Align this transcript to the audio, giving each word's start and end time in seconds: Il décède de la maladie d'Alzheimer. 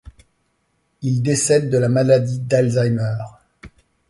Il 1.03 1.21
décède 1.21 1.69
de 1.69 1.77
la 1.77 1.87
maladie 1.87 2.39
d'Alzheimer. 2.39 3.17